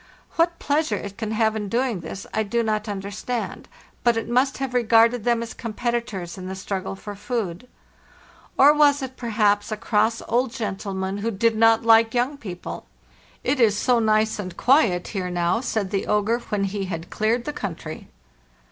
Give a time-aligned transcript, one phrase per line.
[0.35, 3.67] What pleasure it can have in doing this I do not understand,
[4.03, 7.67] but it must have regarded them as competitors in the struggle for food.
[8.57, 12.87] Or was it, perhaps, a cross old gentleman who did not like young people?
[13.43, 17.45] "It is so nice and quiet here now,' said the ogre, when he had cleared
[17.45, 18.07] the country.